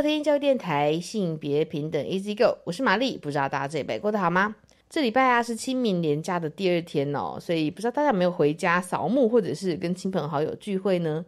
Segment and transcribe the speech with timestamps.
[0.00, 3.18] 收听教育电台性别平等 Easy Go，我是玛丽。
[3.18, 4.56] 不知道大家这一辈过得好吗？
[4.88, 11.22] 这礼拜啊是清明连假的第二天哦，所以不知道大家有没有回家扫墓，或者是跟亲朋好友聚会呢？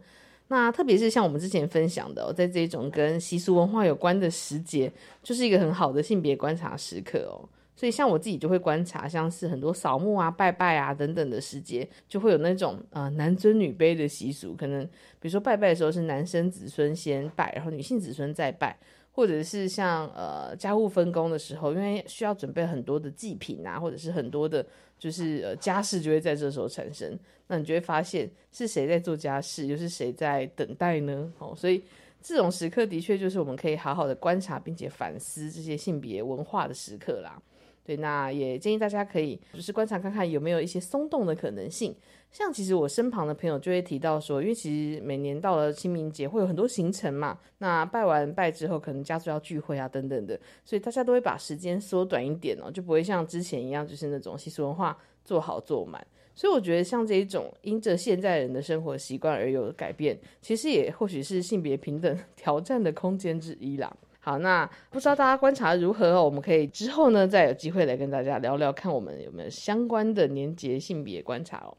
[0.47, 7.47] 那特别是像我们之前分享的，在这种跟习俗文化有关的时节，就是一个很好的性别观察时刻哦。
[7.75, 14.55] 所以像我自己就会观察，像是很多扫墓啊、拜拜啊等等的时节，就会有那种呃男尊女卑的习俗。
[14.55, 14.85] 可能
[15.19, 18.77] 比如说拜拜的时候是男生子孙先拜，然后女性子孙再拜，
[19.11, 24.65] 或者是像呃家务分工的时候，因为需要准备很多的祭品啊，或者是很多的。
[24.99, 31.29] 就是呃家事就会在这时候产生，那你就会发现是谁在做家事，又是谁在等待呢？
[31.39, 31.83] 哦，所以
[32.21, 37.37] 这种时刻的确就是我们可以好好的观察并且反思这些性别文化的时刻啦。
[37.85, 41.95] 对，那也建议大家可以就是观察看看有没有一些松动的可能性。
[42.31, 56.03] 像其实我身旁的朋友就会提到说，因为其实每年到了清明节会有很多行程嘛，那拜完拜之后可能家族要聚会啊等等的，所以大家都会把时间缩短一点哦，就不会像之前一样就是那种习俗文化做好做满。
[56.33, 63.95] 所以我觉得像这一种因着现在人的生活习惯而有的改变，其实也或许是性别平等 挑战的空间之一啦。
[64.25, 66.23] 好，那不知道大家观察如何？
[66.23, 71.75] 我们可以之后呢再有机会来跟大家聊聊，看我们有没有相关的年节性别观察哦。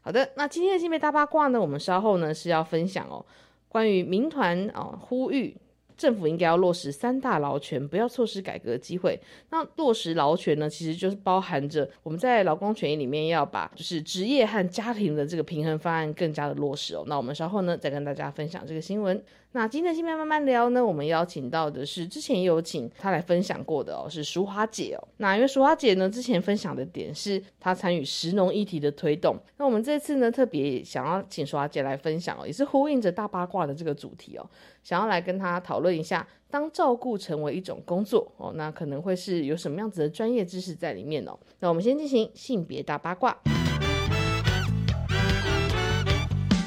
[0.00, 1.60] 好的，那今天的性别大八卦呢？
[1.60, 3.26] 我们稍后呢是要分享哦，
[3.68, 5.56] 关于民团啊呼吁
[5.96, 9.20] 政府应该要落实三大劳权，不要错失改革机会。
[9.50, 17.02] 那落实劳权呢，其实就是包含着我们在劳工权益里面要把就是职业和家庭的这个平衡方案更加的落实哦。
[17.08, 19.20] 那我们稍后呢再跟大家分享这个新闻。
[19.52, 25.08] 那今天的新闻慢慢聊呢，我们邀请到的是之前有请她来分享过的哦，是淑华姐哦。
[25.16, 34.48] 那因为淑华姐呢，之前分享的点是她参与食农议题的推动，那我们这次呢特别想要请淑华姐来分享哦，也是呼应着大八卦的这个主题哦，
[34.84, 41.36] 想要来跟她讨论一下，当照顾成为一种工作哦，那可能会是有什么样子的专业知识在里面哦。
[41.58, 43.36] 那我们先进行性别大八卦，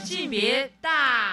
[0.04, 1.33] 性别大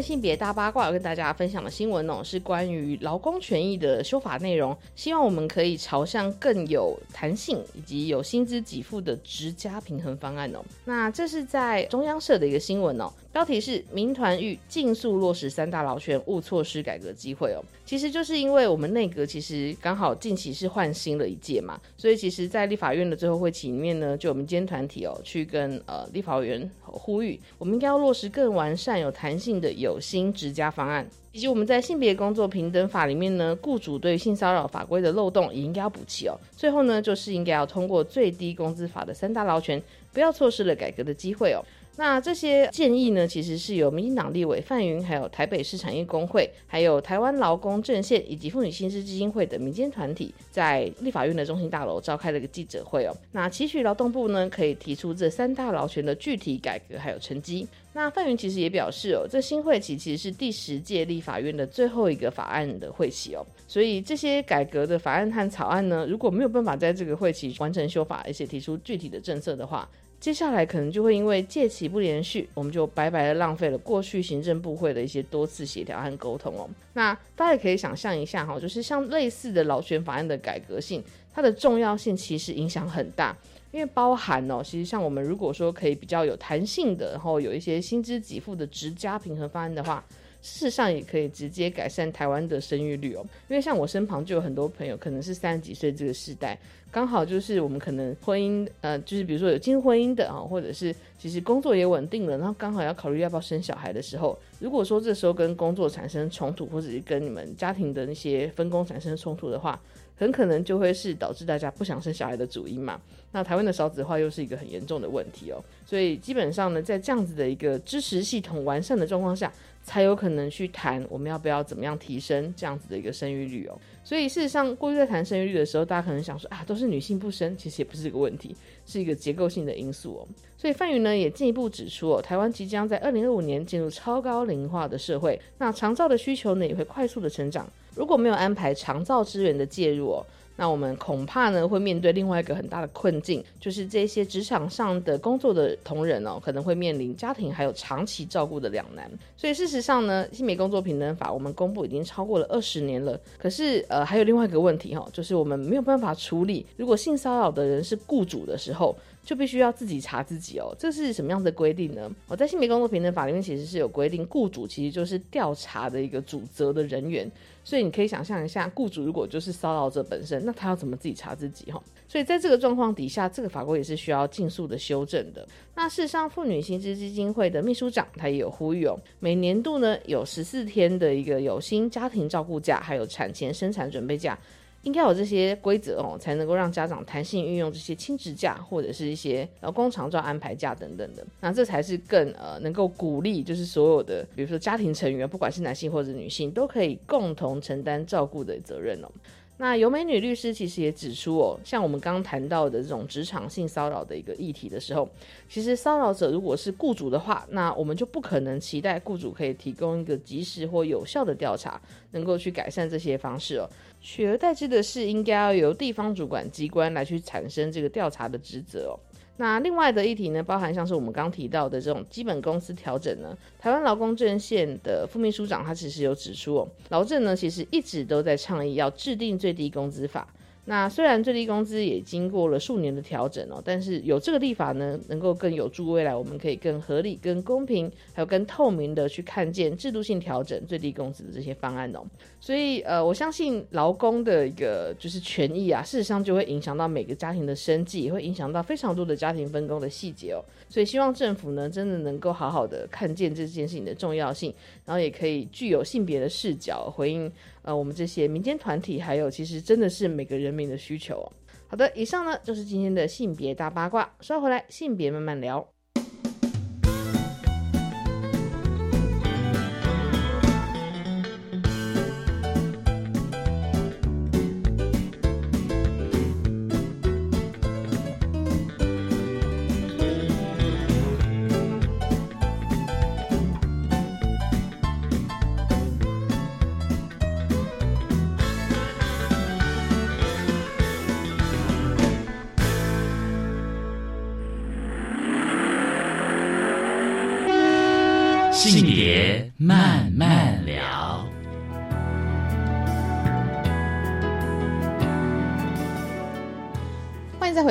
[0.00, 4.76] 性别大八卦要跟大家分享的新闻哦，是关于劳工权益的修法内容。
[4.94, 10.64] 希望我们可以朝向更有弹性以及有薪资给付的职加平衡方案哦。
[10.84, 13.12] 那这是在中央社的一个新闻哦。
[13.34, 36.38] 标题是“民团欲尽速落实三大劳权，勿错失改革机会”哦，其实就是因为我们内阁其实刚好近期是换新了一届嘛，所以其实，在立法院的最后会期里面呢，就我们监团体哦，去跟呃立法委员呼吁，我们应该要落实更完善、有弹性的有薪职加方案，以及我们在性别工作平等法里面呢，雇主对性骚扰法规的漏洞也应该要补齐哦。
[36.56, 41.58] 最后呢，就是应该要通过最低工资法的三大劳权，不要错失了改革的机会哦。
[41.96, 53.16] 那这些建议呢，其实是由民进党立委范云，还有台北市产业工会，还有台湾劳工阵线以及妇女薪资基金会等民间团体，在立法院的中心大楼召开了一个记者会哦。
[53.30, 57.66] 那期许劳动部呢，可以提出这三大劳权的具体改革还有成绩。
[57.92, 69.88] 那范云其实也表示哦，这新会期其实是第十届立法院的最后一个法案的会期哦，所以这些改革的法案和草案呢，如果没有办法在这个会期完成修法，而且提出具体的政策的话。
[70.24, 76.66] 接下来可能就会因为借期不连续，我们就白白的浪费了过去行政部会的一些多次协调和沟通哦。
[76.94, 83.36] 那大家也可以想象一下哈，就是像类似的老权法案的改革性，它的重要性其实影响很大，
[83.70, 90.02] 因为包含哦，其实像我们如果说可以比较有弹性的，然后有一些薪资给付的职加平衡方案的话。
[90.44, 96.58] 事实上也可以直接改善台湾的生育率哦，因为像我身旁就有很多朋友，可能是三十几岁这个时代，
[96.90, 109.80] 刚好就是我们可能婚姻，呃，就是比如说有进婚姻的啊，或者是其实工作也稳定了，然后刚好要考虑要不要生小孩的时候，如果说这时候跟工作产生冲突，或者是跟你们家庭的那些分工产生冲突的话，
[110.14, 113.00] 很可能就会是导致大家不想生小孩的主因嘛。
[113.32, 119.50] 那台湾的少子化又是一个很严重的问题哦，所以基本上呢，在这样子的一个支持系统完善的状况下。
[119.84, 123.78] 才有可能去谈我们要不要怎么样提升这样子的一个生育率哦。
[124.02, 130.28] 所以事实上，过去在谈生育率的时候，大家可能想说啊，都是女性不生，其实也不是一个问题，是一个结构性的因素哦。
[130.58, 137.70] 所以范云呢也进一步指出哦，台湾即将在二零二五年进入超高龄化的社会，那长照的需求呢也会快速的成长。
[137.94, 140.26] 如果没有安排长照资源的介入哦。
[140.56, 149.10] 那我们恐怕呢会面对另外一个很大的困境，就是这些职场上的工作的同仁哦，可能会面临家庭还有长期照顾的两难。
[149.36, 158.96] 所以事实上呢，性别工作平等法我们公布已经超过了二十年了，可是呃还有另外一个问题哈，就是我们没有办法处理，如果性骚扰的人是雇主的时候。
[159.24, 162.10] 就必须要自己查自己哦，这是什么样的规定呢？
[162.28, 167.26] 我在性别工作平等法里面其实是有规定，雇主其实就是调查的一个主责的人员，
[167.64, 171.82] 所以你可以想象一下，雇主如果就是骚扰者本身，那他要怎么自己查自己哈？
[172.06, 175.48] 所以在这个状况底下，这个法规也是需要尽速的修正的。
[175.74, 184.38] 那事实上，妇女薪资基金会的秘书长他也有呼吁哦，每年度呢有十四天的一个有薪家庭照顾假，还有产前生产准备假。
[184.84, 199.10] 应该有这些规则哦，才能够让家长弹性运用这些亲职假或者是一些呃工长照安排假等等的，那这才是更呃能够鼓励，就是所有的，比如说家庭成员，不管是男性或者女性，都可以共同承担照顾的责任哦。
[199.56, 205.08] 那尤美女律师其实也指出哦，像我们刚刚谈到的这种职场性骚扰的一个议题的时候，
[205.48, 211.80] 其实骚扰者如果是雇主的话，那我们就不可能期待雇主可以提供一个及时或有效的调查，
[212.10, 213.70] 能够去改善这些方式哦。
[214.00, 218.98] 取而代之的是，应该要由地方主管机关来去产生这个调查的职责哦。
[219.36, 230.26] 那另外的议题呢，包含像是我们刚提到的这种基本工资调整呢，台湾劳工阵线的副秘书长他其实有指出哦，劳政呢其实一直都在倡议要制定最低工资法。
[230.66, 242.02] 那虽然最低工资也经过了数年的调整哦，但是有这个立法呢，能够更有助未来我们可以更合理、更公平，还有更透明的去看见制度性调整最低工资的这些方案哦。
[242.40, 250.40] 所以呃，我相信劳工的一个就是权益啊，事实上就会影响到每个家庭的生计，也会影响到非常多的家庭分工的细节哦。
[250.70, 254.52] 所以希望政府呢，真的能够好好的看见这件事情的重要性，
[254.86, 257.30] 然后也可以具有性别的视角回应。
[257.64, 261.28] 呃，我们这些民间团体，还有其实真的是每个人民的需求。
[261.66, 265.73] 好的，以上呢就是今天的性别大八卦，稍回来性别慢慢聊。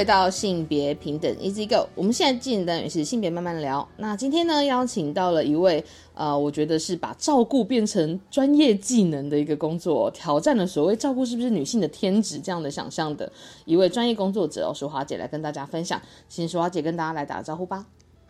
[0.03, 1.88] 到性别平等 Easy Go。
[1.95, 3.88] 我们现在进的也是性别慢慢聊。
[3.97, 5.83] 那今天呢，邀请到了一位
[6.13, 13.31] 呃，我觉得是把照顾变成专业技能的一个工作，挑战了所谓照顾是不是女性的天职这样的想象的
[13.65, 16.01] 一位专业工作者哦，淑华姐来跟大家分享。
[16.27, 17.85] 请淑华姐跟大家来打个招呼吧。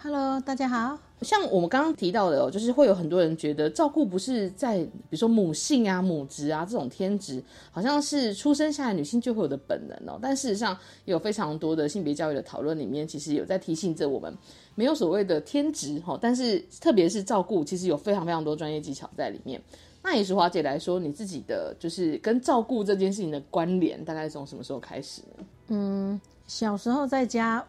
[0.05, 0.99] Hello，大家好。
[1.21, 7.41] 像我们刚刚提到的哦，就是会有很多人觉得照顾不是在比如说母性啊、母职啊这种天职，
[7.71, 10.19] 好像是出生下来女性就会有的本能哦。
[10.21, 14.37] 但事实上，有非常多的性别教育的讨论里面，其实有在提醒着我们，
[14.75, 16.19] 没有所谓的天职哈。
[16.21, 19.61] 但是特别是照顾，其实有非常非常多专业技巧在里面。
[20.03, 25.45] 那以淑华姐来说，你自己的就是跟照顾这件事情的关联，大概从什么时候开始呢？
[25.69, 27.65] 嗯，小时候在家。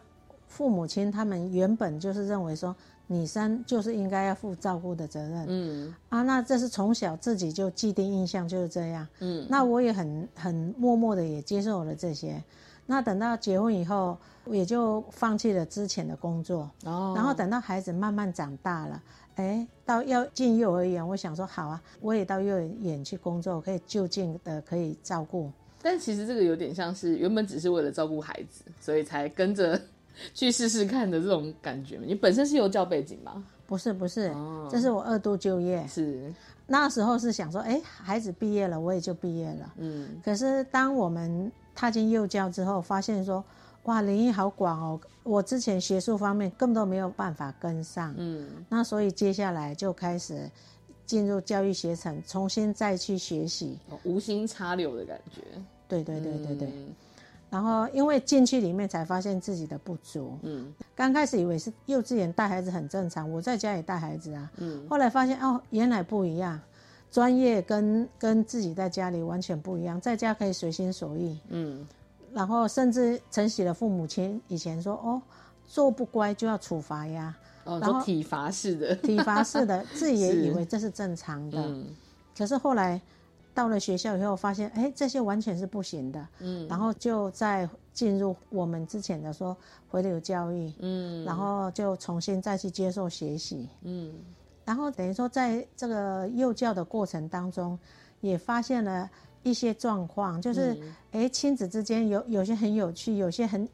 [0.47, 2.75] 父母亲他们原本就是认为说，
[3.07, 5.95] 女生就是应该要负照顾的责任，嗯。
[6.09, 12.41] 啊，那这是从小自己就既定印象就是这样，嗯，那我也很很默默的也接受了这些，
[12.85, 19.03] 那等到结婚以后，也就放弃了之前的工作，哦，然后等到孩子慢慢长大了，
[19.35, 29.79] 哎，到要进幼儿园，我想说好啊，我也到幼儿园去工作，可以就近的可以照顾，但其实这个有点像是原本只是为了照顾孩子，所以才跟着。
[30.33, 33.43] 去试试看的这种感觉你本身是有教背景吗？
[33.67, 34.31] 不是，不是，
[34.69, 35.85] 这是我二度就业。
[35.87, 36.31] 是
[36.67, 39.73] 那时候是想说，哎，孩子毕业了，我也就毕业了。
[39.77, 40.21] 嗯。
[40.23, 43.43] 可是当我们踏进幼教之后，发现说，
[43.83, 48.13] 哇，领域好广哦，我之前学术方面根本都没有办法跟上。
[48.17, 48.47] 嗯。
[48.69, 50.49] 那所以接下来就开始
[51.07, 53.79] 进入教育学程，重新再去学习。
[54.03, 55.41] 无心插柳的感觉。
[55.87, 56.69] 对对对对对。
[57.55, 60.37] 然后，因为进去里面才发现自己的不足。
[60.41, 64.51] 嗯，刚开始以为是幼稚园带孩子很正常，我在家也带孩子啊。
[64.57, 66.59] 嗯，后来发现哦，原来不一样。
[67.09, 71.87] 专业跟跟自己在家里完全不一样，在家可以随心所欲，嗯，
[72.33, 75.21] 然后甚至承袭了父母亲以前说哦，
[75.65, 77.33] 做不乖就要处罚呀，
[77.63, 81.85] 哦，然后体罚式的，体罚式的，自己也以为这是正常的，嗯
[82.37, 82.99] 可是后来
[83.55, 86.67] 到了学校以后，发现哎，这些完全是不行的，嗯。
[86.67, 89.55] 然后就再进入我们之前的说
[89.87, 91.23] 回流教育，嗯。
[91.23, 94.13] 然后就重新再去接受学习，嗯。
[94.65, 97.79] 然后等于说在这个幼教的过程当中，
[98.19, 99.09] 也发现了
[99.43, 100.95] 一些状况，就是嗯。
[101.11, 103.65] 哎亲子之间有有些很有趣，有些很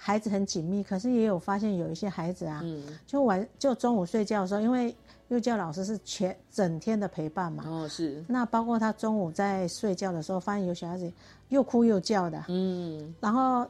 [0.00, 4.94] 孩子很紧密，可是也有发现有一些孩子啊，嗯，就晚就中午睡觉的时候，因为
[5.26, 11.12] 幼教老师是全整天的陪伴嘛，哦是，那包括他中午在睡觉的时候，发现有小孩子
[11.48, 13.12] 又哭又叫的，嗯。
[13.20, 13.66] 然后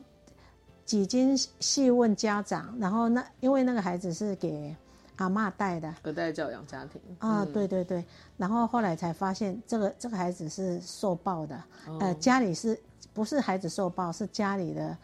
[0.84, 4.76] 几经细问家长，然后那因为那个孩子是给
[5.16, 5.92] 阿妈带的。
[6.02, 7.00] 隔代教养家庭。
[7.18, 7.52] 啊，嗯。
[7.52, 8.04] 对对对，
[8.36, 11.56] 然后后来才发现这个这个孩子是受暴的，
[11.86, 11.96] 哦。
[12.00, 12.78] 呃，家里是
[13.14, 14.96] 不是孩子受暴，是家里的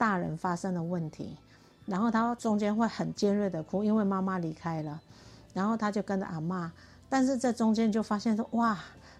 [0.00, 1.36] 大人发生了问题，
[1.84, 4.98] 然后他中间会很尖锐的哭，因为妈妈离开了，
[5.52, 6.72] 然后他就跟着阿妈，
[7.06, 8.78] 但是这中间就发现说哇，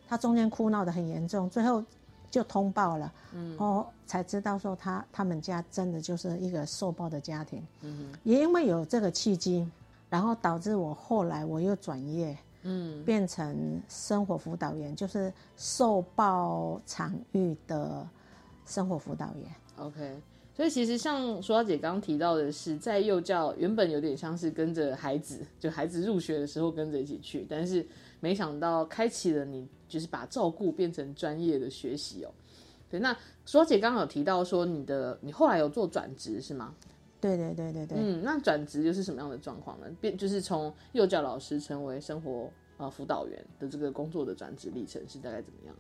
[0.09, 1.85] 他中间哭闹得很严重，最后
[2.31, 9.71] 就通报了，嗯，哦，才知道说他他们家真的就是一个受暴的家庭，嗯，也因为有这个契机，
[10.09, 13.05] 然后导致我后来我又转业，嗯。
[13.05, 18.09] 变成生活辅导员，就是受暴场域的
[18.65, 19.55] 生活辅导员。
[19.79, 20.21] OK，
[20.61, 27.83] 所以其实像舒小姐刚刚提到的是，在幼教原本有点像是跟着孩子，就孩子入学的时候跟着一起去，但是
[28.21, 32.31] 没想到开启了你就是把照顾变成专业的学习哦。
[32.91, 33.11] 对，那
[33.47, 36.75] 舒小姐刚刚有提到说你的你后来有做转职是吗？
[37.23, 39.87] 对对对对对，嗯，那转职又是什么样的状况呢？
[39.99, 45.75] 变就是从幼教老师成为生活呃辅导员的这个工作的转职历程是大概怎么样？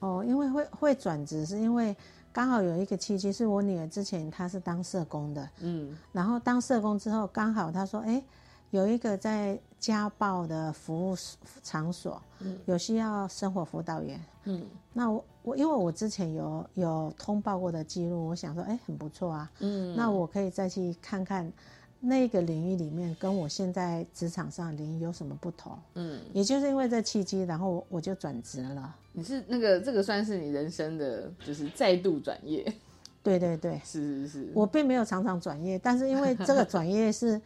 [0.00, 1.96] 哦，因为会会转职，是因为
[2.38, 5.92] 刚好有一个契机，是我女儿之前她是当社工的，嗯。
[6.12, 8.22] 然后当社工之后，刚好她说，哎，
[8.70, 11.16] 有一个在家暴的服务
[11.64, 12.22] 场所，
[12.64, 14.20] 有需要生活辅导员。
[14.44, 14.64] 嗯。
[14.92, 21.52] 那我我因为我之前有有通报过的记录，我想说，哎，很不错啊，嗯，那我可以再去看看
[22.00, 25.76] 那个领域里面跟我现在职场上的领域有什么不同。
[25.94, 28.94] 嗯，也就是因为这契机，然后我我就转职了。
[29.12, 32.64] 你是那个这个算是你人生的就是再度转业，
[33.22, 37.40] 对对对，是是是，我并没有常常转业，但是因为这个转业是，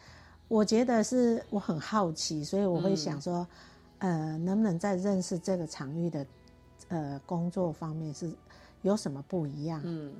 [0.49, 3.47] 我觉得是我很好奇，所以我会想说，
[3.99, 6.26] 呃，能不能在认识这个场域的
[6.88, 8.30] 呃工作方面是
[8.82, 9.80] 有什么不一样？
[9.85, 10.12] 嗯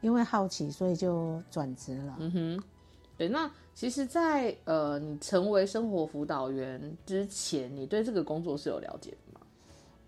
[0.00, 2.16] 因为好奇，所以就转职了。
[2.20, 2.62] 嗯哼，
[3.18, 3.28] 对。
[3.28, 9.46] 那其实在，呃你成为生活辅导员之前，你对这个工作是有了解的吗？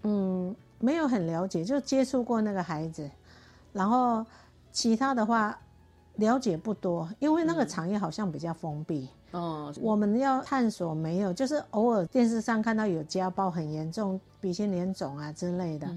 [0.05, 3.11] 嗯，没有很了解，就接触过那个孩子，
[3.73, 4.25] 然后
[4.73, 5.61] 其他的话
[6.15, 9.01] 了解不多，因为那个产业好像比较封闭。
[9.03, 9.20] 嗯
[9.81, 15.89] 我们要探索没有，就是偶尔电视上看到有家暴很严重、鼻青脸肿啊之类的，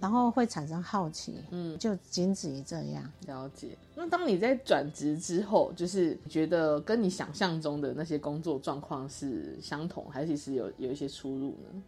[0.00, 3.02] 然后会产生好奇，嗯，就仅止于这样。
[3.26, 3.76] 了解。
[3.94, 11.82] 那当你在转职之后，就是觉得跟你想象中的那些工作状况是相同，还是其实有有一些出入呢？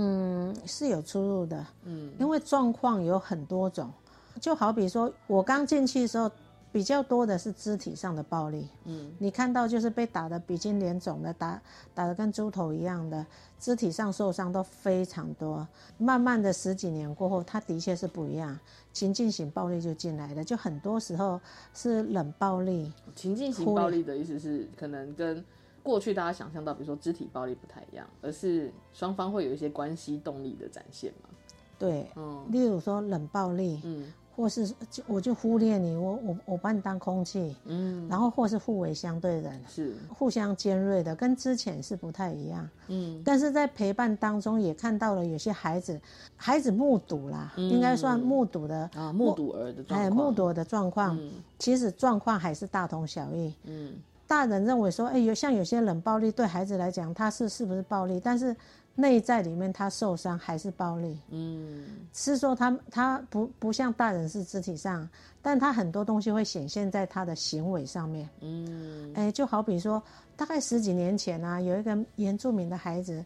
[0.00, 3.90] 嗯，是有出入的，嗯因为状况有很多种，
[4.40, 6.30] 就好比说我刚进去的时候，
[6.70, 11.60] 比较多的是肢体上的暴力，嗯你看到就是被打的鼻青脸肿的，打
[11.94, 13.24] 打的跟猪头一样的，
[13.58, 15.66] 肢体上受伤都非常多。
[15.96, 18.58] 慢慢的十几年过后，他的确是不一样，
[18.92, 21.40] 情境型暴力就进来了，就很多时候
[21.72, 25.42] 是冷暴力，情境型暴力的意思是可能跟
[25.82, 31.30] 过去大家想象到，比如说肢体暴力不太一样，而是双方会有一些关系动力的展现嘛。
[31.78, 42.68] 对，嗯例如说冷暴力，嗯或是就我就忽略你，我我我把你当空气，嗯，然后或是互为相对人，是互相尖锐的，跟之前是不太一样。
[42.86, 46.00] 嗯但是在陪伴当中也看到了有些孩子，
[46.36, 53.52] 孩子目睹啦，应该算目睹的，啊，目睹儿的状哎，目睹的状况，嗯其实状况还是大同小异。
[53.64, 53.94] 嗯
[54.28, 58.20] 大人认为说，哎，有像有些冷暴力对孩子来讲，他是是不是暴力？
[58.22, 58.54] 但是
[59.00, 61.84] 内在里面他受伤还是暴力，嗯。
[62.12, 65.08] 是说他他不不像大人是肢体上，
[65.40, 68.28] 但他很多东西会显现在他的行为上面。
[68.40, 69.12] 嗯。
[69.14, 70.02] 哎，就好比说，
[70.36, 73.24] 大概十几年前啊，有一个原住民的孩子，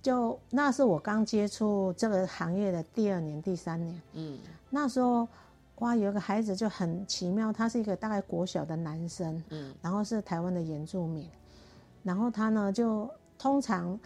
[0.00, 4.00] 就那是我刚接触这个行业的第二年、第三年。
[4.14, 4.38] 嗯。
[4.70, 5.28] 那时候，
[5.80, 9.74] 哇，有一个孩子就很奇妙，他是一个大概国小的男生，嗯。
[9.82, 11.28] 然后是台湾的原住民，
[12.02, 14.00] 然后他呢就通常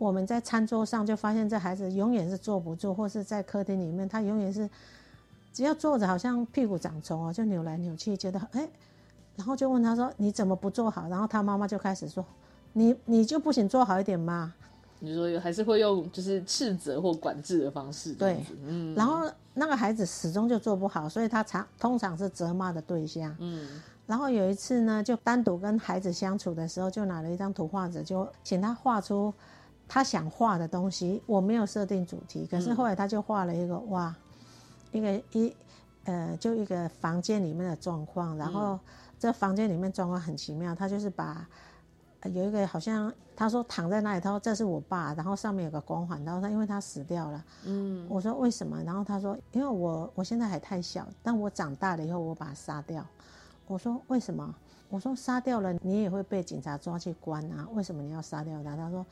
[0.00, 4.68] 我们在餐桌上就发现这孩子永远是坐不住，或是在客厅里面，他永远是
[5.52, 8.66] 只要坐着，好像屁股长虫哦，就扭来扭去，觉得哎，
[9.36, 12.24] 然后就问他说：“你怎么不坐好？”然后他妈妈就开始说
[12.72, 14.54] ：“你你就不行坐好一点吗？”
[15.00, 23.68] 你说还是会用就是斥责或管制的方式，对，嗯，然后那个孩子始终就做不好，所以他常通常是责骂的对象，嗯，
[24.06, 29.32] 然后有一次呢，就单独跟孩子相处的时候，就拿了一张图画纸，就请他画出
[29.90, 31.20] 他想画的东西。
[31.26, 34.14] 我没有设定主题，可是后来他就画了一个哇，
[34.92, 35.52] 一个一
[36.04, 38.78] 呃，就一个房间里面的状况，然后
[39.18, 41.44] 这房间里面状况很奇妙，他就是把。
[42.34, 48.78] 有一个好像他说躺在那里，他说这是我爸，然后上面有个光环，然后他因为他死掉了，嗯，我说为什么？
[48.82, 53.02] 然后他说因为我我现在还太小，但我长大了以后我把他杀掉。
[53.66, 54.54] 我说为什么？
[54.90, 58.76] 我说杀掉了你也会被警察抓去关啊，为什么你要杀掉他？
[58.76, 59.06] 他说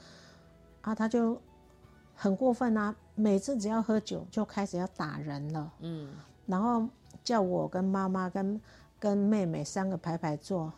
[0.88, 1.40] 啊他就
[2.14, 6.10] 很过分啊，每次只要喝酒就开始要打人了，嗯，
[6.46, 6.88] 然后
[7.22, 8.60] 叫我跟妈妈跟
[8.98, 10.72] 跟妹妹三个排排坐。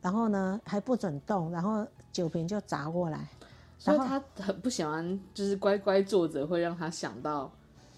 [0.00, 3.26] 然后呢，还不准动，然后酒瓶就砸过来。
[3.78, 7.50] 所以他很不喜欢，就是乖乖坐着，会让他想到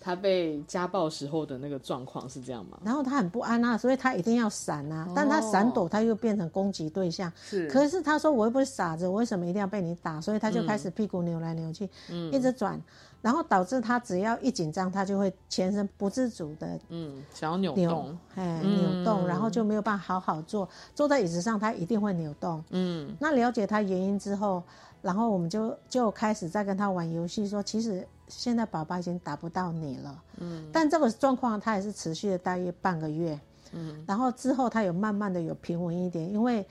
[0.06, 2.78] 他被家暴时候的那个状况，是这样吗？
[2.84, 5.08] 然后他很不安啊，所以他一定要闪啊。
[5.16, 7.32] 但他闪躲，他又变成攻击对象。
[7.42, 7.68] 是。
[7.68, 11.90] 可是他说：“我又不是傻子，我为什么一定要被你打？”所以他就开始屁股扭来扭去，
[12.30, 12.80] 一直转。
[13.20, 23.16] 然后导致他只要一紧张，他就会全身不自主的，嗯，想要扭动，哎，扭动，然后就没有办法好好坐，坐在椅子上，他一定会扭动，嗯。
[23.18, 24.62] 那了解他原因之后，
[25.06, 30.68] 然后我们就就开始在跟他玩游戏，说其实现在宝宝已经打不到你了，嗯。
[30.72, 33.38] 但这个状况他也是持续了大约半个月，
[33.72, 34.04] 嗯。
[34.06, 36.66] 然后之后他有慢慢的有平稳一点，因为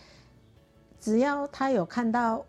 [0.99, 2.43] 只要他有看到。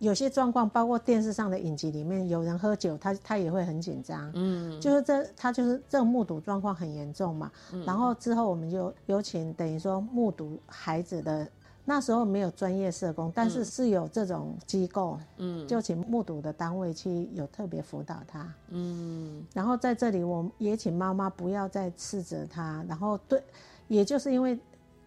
[0.00, 4.32] 有些状况，包括电视上的影集里面有人喝酒，他他也会很紧张。
[4.34, 7.52] 嗯，就是这他就是这种目睹状况很严重嘛。
[7.70, 11.46] 嗯，然后之后我们就有请等于说目睹孩子的，
[11.90, 18.54] 那时候没有专业社工，但是是有这种机构，嗯，就请目睹的单位去有特别辅导他。
[18.68, 23.42] 嗯，然后在这里我也请妈妈不要再斥责他，然后对，
[23.88, 24.56] 也就是因为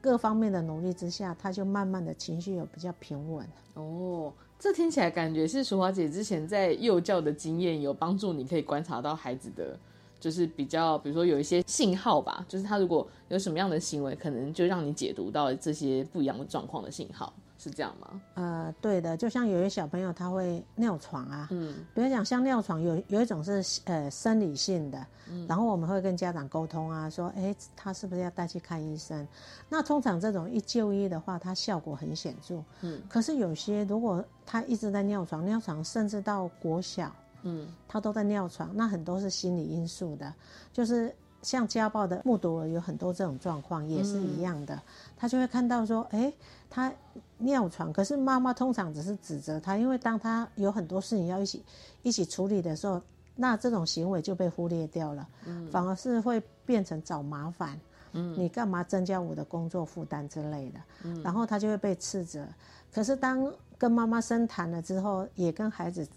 [0.01, 3.47] 各方面的努力之下，他就慢慢的情绪有比较平稳。
[3.75, 4.33] 哦。
[4.59, 9.79] 这听起来感觉是淑华姐之前在幼教的经验有帮助，你可以观察到孩子的，
[10.23, 17.33] 就是比较，比如说有一些信号吧，就是他如果有什么样的行为，可能就让你解读到这些不一样的状况的信号。
[17.59, 18.21] 是这样吗？
[18.33, 29.25] 呃，对的，就像有些小朋友他会尿床啊，嗯，比如讲像尿床，有有一种是呃生理性的，嗯，然后我们会跟家长沟通啊，说，哎，他是不是要带去看医生？
[29.69, 40.33] 那通常这种一就医的话，它效果很显著，嗯，可是有些如果他一直在尿床，尿床甚至到国小，嗯，他都在尿床，那很多是心理因素的，
[40.73, 44.81] 就是像家暴的目睹了有很多这种状况也是一样的，
[45.15, 46.33] 他就会看到说，哎，
[46.69, 46.91] 他。
[47.39, 51.61] 尿床，可是妈妈通常只是指责他，因为当他有很多事情要一起
[52.01, 53.01] 一起处理的时候，
[53.35, 55.27] 那这种行为就被忽略掉了，
[55.69, 57.77] 反而是会变成找麻烦。
[58.13, 60.79] 嗯，你干嘛增加我的工作负担之类的？
[61.03, 62.47] 嗯，然后他就会被斥责。
[62.93, 66.07] 可是当跟妈妈深谈了之后，也跟孩子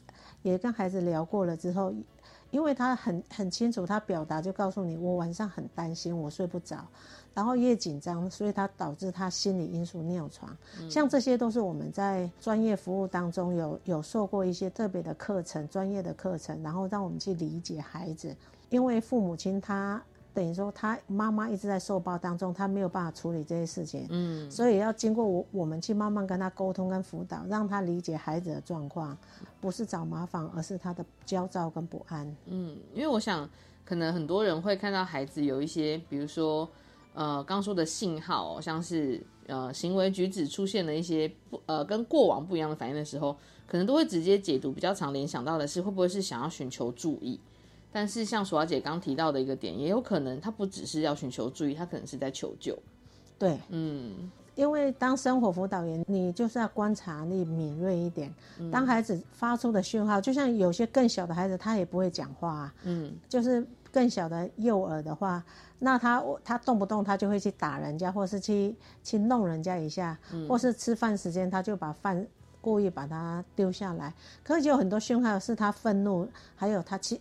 [0.51, 1.93] 也跟孩子聊过了之后。
[2.53, 6.87] 因为他很很清楚，他表达就告诉你，我晚上很担心，我睡不着，
[7.35, 10.57] 然后越紧张，所以他导致他心理因素尿床。
[10.89, 18.35] 像这些都是我们在专业服务当中有有受过一些特别的课程、专业的课程，然后让我们去理解孩子，
[18.71, 20.01] 因为父母亲他。
[20.37, 29.17] 等于说，他妈妈一直在受暴当中，他没有办法处理这些事情，嗯，所以要经过我我们去慢慢跟他沟通跟辅导，让他理解孩子的状况，
[29.63, 32.37] 不是找麻烦，而是他的焦躁跟不安。
[32.45, 33.49] 嗯，因为我想，
[33.83, 36.69] 可能很多人会看到孩子有一些，比如说，
[37.15, 43.35] 呃，刚说的信号，像是呃行为举止出现了一些不呃跟过往不一样的反应的时候，
[43.67, 47.41] 可能都会直接解读，比较常联想到的是，会不会是想要寻求注意？
[47.97, 52.79] 但是像鼠小姐刚提到的一个点，也有可能他不只是要寻求注意，他可能是在求救。
[53.39, 58.31] 对，嗯，因为当生活辅导员，你就是要观察力敏锐一点。
[58.71, 65.43] 当孩子发出的讯号，就像有些更小的孩子，他也不会讲话，嗯，就是更小的幼儿的话，
[65.79, 72.27] 那他他动不动他就会去打人家，或是去去弄人家一下，或是吃饭时间他就把饭
[72.61, 74.13] 故意把它丢下来。
[74.45, 77.19] 可是就有很多讯号是他愤怒，还有他去。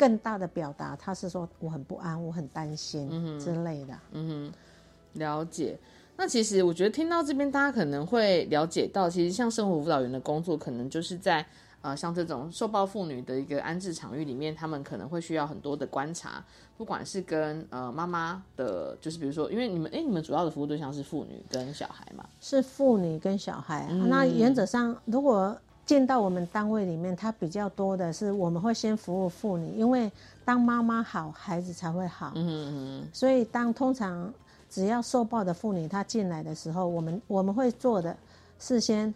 [0.00, 3.92] 更大的表达，他是说我很不安，我很担心之类的。
[4.12, 5.78] 嗯哼，了解。
[6.16, 11.44] 那其实我觉得听到这边，大家可能会了解到，其实像生活辅导员的工作，可能就是在
[11.82, 16.42] 呃像这种受暴妇女的一个安置场域里面，他们可能会需要很多的观察，
[16.78, 22.24] 不管是跟呃妈妈的，就是比如说，因为你们哎，你们主要的服务对象是妇女跟小孩嘛？
[22.40, 23.86] 是妇女跟小孩。
[24.08, 25.54] 那原则上，如果
[25.90, 30.08] 进到我们单位里面，它比较多的是我们会先服务妇女，因为
[30.44, 32.30] 当妈妈好，孩子才会好。
[32.36, 34.32] 嗯嗯所以当通常
[34.68, 38.16] 只要受暴的妇女她进来的时候，我们我们会做的
[38.60, 39.12] 事先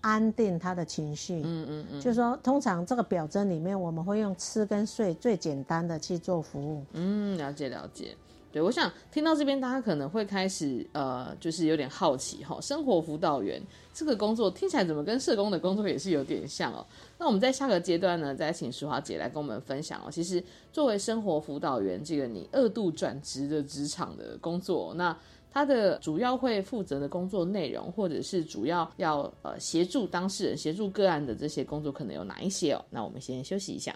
[0.00, 1.42] 安定她的情绪。
[1.44, 2.00] 嗯嗯嗯。
[2.00, 6.82] 就是说，通常这个表征里面，我们会用吃跟睡最简单的去做服务。
[6.94, 8.16] 嗯，了解了解。
[8.52, 12.58] 对，我想听到这边，大家可能会开始呃，就是有点好奇哈。
[12.62, 16.86] 生活辅导员这个工作听起来怎么跟社工的工作也是有点像哦？
[17.18, 20.10] 那我们在下个阶段呢，再请淑华姐来跟我们分享哦。
[20.10, 25.14] 其实作为生活辅导员，这个你二度转职的职场的工作，那
[25.50, 32.82] 它的主要会负责的工作内容，或者是主要要呃协助当事人、协助个案的这些工作，可能有哪一些哦？
[32.88, 33.94] 那我们先休息一下。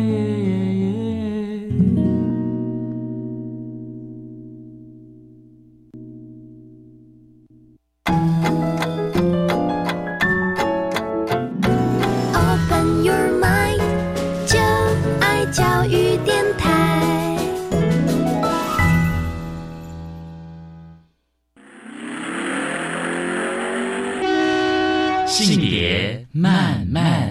[26.41, 27.30] 慢慢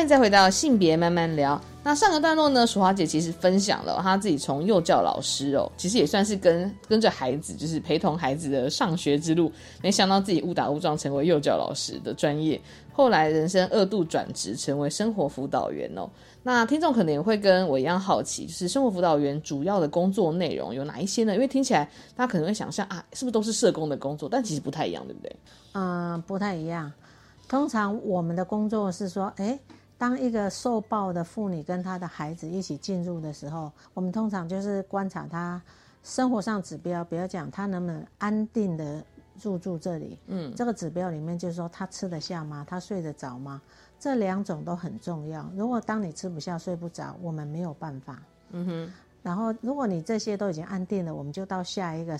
[0.00, 1.60] 欢迎再回到性别慢慢聊。
[1.82, 9.52] 那上个段落呢，淑华姐其实分享了她自己从幼教老师哦，其实也算是跟跟着孩子，就是陪同孩子的上学之路。
[9.82, 12.58] 没想到自己误打误撞成为幼教老师的专业，
[12.94, 16.08] 后来人生二度转职成为生活辅导员哦。
[16.44, 21.34] 那听众可能也会跟我一样好奇，就是生活辅导员主要的工作内容有哪一些呢？
[21.34, 21.84] 因为听起来
[22.16, 24.26] 大家可能会想象啊，是不是都是社工的工作？
[24.30, 25.36] 但其实不太一样，对不对？
[25.74, 26.90] 嗯，不太一样。
[27.46, 29.58] 通常我们的工作是说，哎，
[30.00, 35.60] 当一个受暴的妇女跟她的孩子一起进入的时候，我们通常就是观察她
[36.02, 39.04] 生活上指标，比如讲她能不能安定的
[39.42, 40.18] 入住这里。
[40.28, 42.64] 嗯，这个指标里面就是说，她吃得下吗？
[42.66, 43.60] 她睡得着吗？
[43.98, 45.46] 这两种都很重要。
[45.54, 48.22] 如果当你吃不下、睡不着，我们没有办法。
[48.52, 48.92] 嗯哼。
[49.22, 52.18] 然后，如果你这些都已经安定了，我们就到下一个，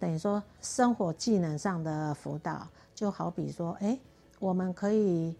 [0.00, 3.96] 等于说生活技能上的辅导，就好比说，哎，
[4.40, 5.32] 我们可以，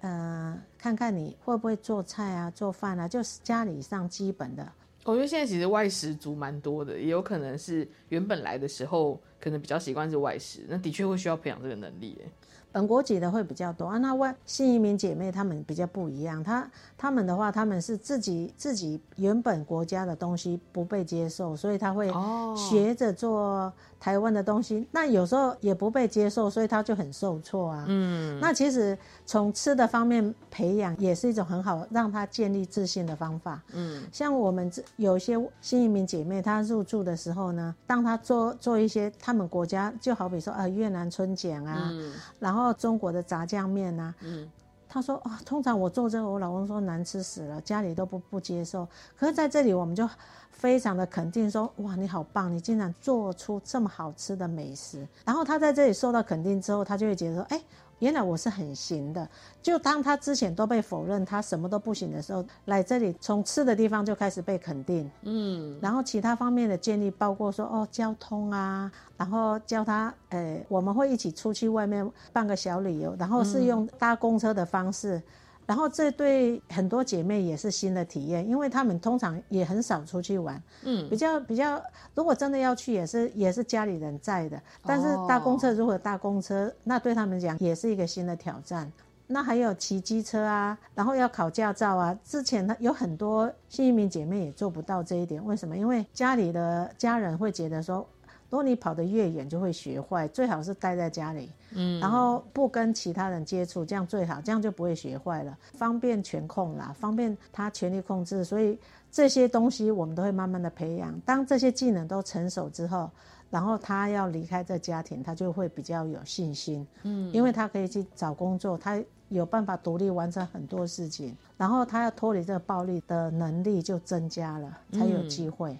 [0.00, 4.66] 呃，看看你会不会做菜啊、做饭啊，就是家里上基本的。
[5.04, 12.20] 我觉得现在其实外食族蛮多的，也有可能是原本来的时候可能比较习惯是外食，那的确会需要培养这个能力。
[12.24, 12.30] 哎。
[12.70, 22.12] 本国籍的会比较多啊，那外新移民姐妹她们比较不一样，她她们的话，她们是自己自己原本国家的东西不被接受，所以她会
[22.54, 27.84] 学着做台湾的东西，那有时候也不被接受，所以他就很受挫啊。
[27.88, 33.60] 嗯，那其实从吃的方面培养也是一种很好让他建立自信的方法。
[33.72, 41.92] 嗯，像我们有一些新移民姐妹，她入住的时候呢，当她做做一些他们国家，就好比说啊越南春卷啊。
[42.38, 44.48] 然后中国的炸酱面啊，嗯，
[44.88, 48.88] 他说啊，通常我做这个，我老公说难吃死了，家里都不不接受。
[49.16, 50.08] 可是在这里，我们就
[50.50, 55.06] 非常的肯定说，哇，你好棒，你竟然做出这么好吃的美食。
[55.24, 57.60] 然后他在这里受到肯定之后，他就会觉得说，哎。
[58.00, 59.28] 原来我是很行的，
[59.62, 75.20] 就当他之前都被否认，他什么都不行的时候，来这里从吃的地方就开始被肯定，嗯，然后其他方面的建议包括说哦交通啊，然后教他，呃，我们会一起出去外面办个小旅游，然后是用搭公车的方式。
[75.68, 81.78] 然后这对很多姐妹也是新的体验，因为她们通常也很少出去玩，嗯，比较比较，
[82.14, 84.58] 如果真的要去，也是也是家里人在的。
[84.82, 88.90] 但是搭公车如果搭公车，那对他们讲也是一个新的挑战。
[89.26, 92.18] 那还有骑机车啊，然后要考驾照啊。
[92.24, 95.76] 之前呢有很多新移民姐妹也做不到这一点，为什么？
[95.76, 98.08] 因为家里的家人会觉得说，
[98.50, 108.44] 如果你跑得越远就会学坏，最好是待在家里，嗯，然后不跟其他人接触，这样最好，这样就不会学坏了，方便权控啦，方便他全力控制。
[108.44, 108.78] 所以
[109.10, 111.18] 这些东西我们都会慢慢的培养。
[111.26, 113.10] 当这些技能都成熟之后。
[113.50, 125.74] 然后他要离开这家庭，他就会比较有信心，嗯，因为他可以去找工作，他有办法独立完成很多事情，然后他要脱离这个暴力的能力就增加了，才有机会。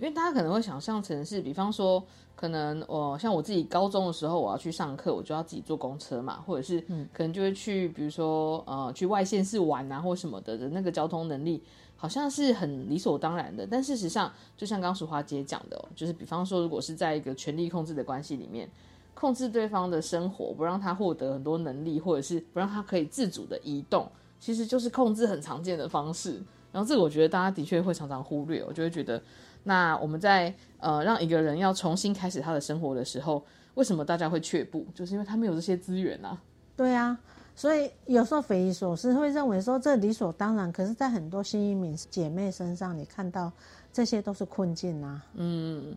[0.00, 2.02] 因为大家可能会想象成是，比方说，
[2.34, 6.80] 可能我像我自己高中的时候，我要去上课，我就要自己坐公车嘛，或者是
[7.12, 11.62] 可能就会去，比如说呃，去外县市玩啊，或什么的的那个交通能力。
[11.96, 18.66] 好像是很理所当然的，但事实上，就像刚淑华姐讲的，就是比方说，如果是在一个权力控制的关系里面，
[19.12, 26.42] 控制对方的生活，不让他获得很多能力，或者是不让他可以自主的移动，其实就是控制很常见的方式。
[26.72, 29.22] 然后这个我觉得大家的确会常常忽略，我就会觉得，
[29.62, 33.44] 那我们在呃让一个人要重新开始他的生活的时候，
[33.74, 34.86] 为什么大家会却步？
[34.94, 36.40] 就是因为他没有这些资源啊。
[36.76, 37.18] 对啊。
[37.56, 40.72] 所以有时候匪夷所思，会认为说这理所当然。
[40.72, 43.52] 可是，在很多新移民姐妹身上，你看到
[43.92, 45.22] 这些都是困境啊。
[45.34, 45.94] 嗯，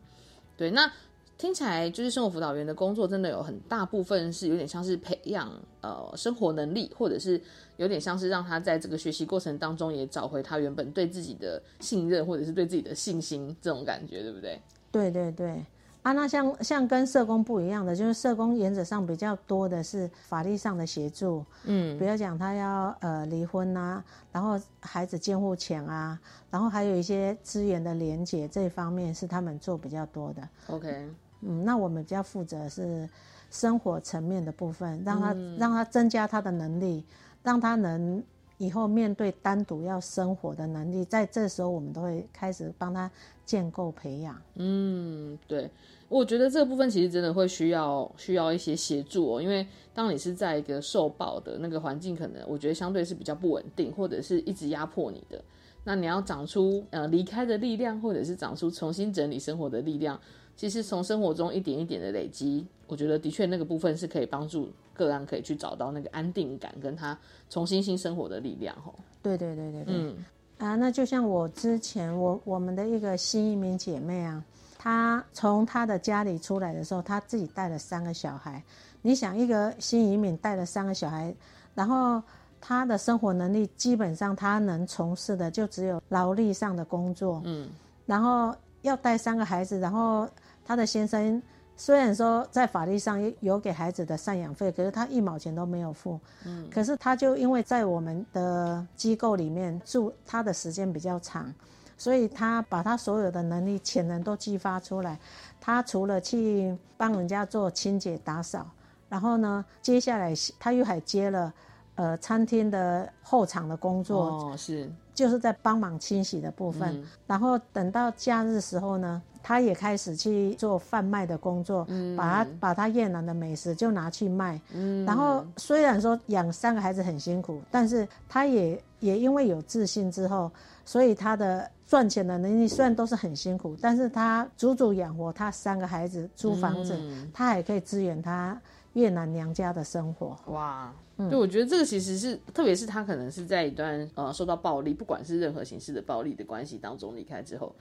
[0.58, 0.70] 对。
[0.72, 0.92] 那
[1.38, 7.42] 听起来就是生活辅导员的工作，真的有很大部分是有点像是培养呃生活能力，或者是
[7.78, 14.62] 有点像是让他在这个学习过程当中也找回他原本对自己的信任，或者是对自己的信心这种感觉，对不对？
[14.92, 15.66] 对对对。
[16.04, 26.20] 啊，那像像跟社工不一样的，就是社工原则上比较多的是法律上的协助，嗯，比如讲他要呃离婚啊，然后孩子监护权啊，
[26.52, 30.50] 然后还有一些资源的连结这一方面是他们做比较多的。
[30.68, 31.10] OK，
[31.46, 33.08] 嗯，那我们比较负责是
[33.50, 37.04] 生活层面的部分，让他让他增加他的能力，
[37.44, 38.24] 让他能
[38.58, 43.10] 以后面对单独要生活的能力，在这时候我们都会开始帮他
[43.46, 44.36] 建构培养。
[44.56, 45.70] 嗯，对。
[46.10, 55.44] 我觉得这个部分其实真的会需要需要一些协助哦，因为当你是在一个受暴的那个环境，可能我觉得相对是比较不稳定，或者是一直压迫你的。
[55.86, 60.20] 那你要长出呃离开的力量，或者是长出重新整理生活的力量，
[60.56, 67.18] 其实从生活中一点一点的累积，我觉得的确那个部分是可以帮助个案可以去找到那个安定感，跟他
[67.50, 68.76] 重新新生活的力量。
[68.82, 70.26] 吼，对对对对对，嗯
[70.58, 74.44] 啊，那就像我之前我我们的一个新移民姐妹啊。
[74.76, 78.62] 她从她的家里出来的时候，她自己带了三个小孩。
[79.02, 81.34] 你想，一个新移民带了三个小孩，
[81.74, 82.22] 然后
[82.60, 87.42] 他的生活能力基本上他能从事的就只有劳力上的工作。
[87.46, 87.70] 嗯，
[88.06, 90.30] 然后要带三个孩子，然后
[90.64, 91.42] 他的先生
[91.76, 96.20] 虽然说在法律上有给孩子的赡养费，可是他一毛钱都没有付。
[96.46, 101.52] 嗯，可是他就因为在我们的机构里面住，他的时间比较长。
[101.96, 105.18] 所以他把他所有的能力潜能都激发出来，
[105.62, 108.66] 他除了去帮人家做清洁打扫，
[109.08, 111.54] 然后呢，接下来他又还接了，
[111.96, 117.04] 呃，餐厅的后场的工作，哦，是，就是在帮忙清洗的部分。
[117.28, 121.86] 然后等到假日时候呢，他也开始去做贩卖的工作，
[122.18, 124.60] 把他把他越南的美食就拿去卖。
[124.74, 130.52] 嗯，然后虽然说养三个孩子很辛苦，但是他也也因为有自信之后，
[130.86, 131.70] 所以他的。
[131.86, 137.00] 赚钱的能力虽然都是很辛苦，但是他足足养活他三个孩子，租房子，
[137.32, 138.60] 他还可以支援他
[138.94, 140.36] 越南娘家的生活。
[140.48, 147.76] 哇，对，我觉得这个其实是，特别是他可能是在一段呃受到暴力，不管是任何形式的暴力的关系当中离开之后，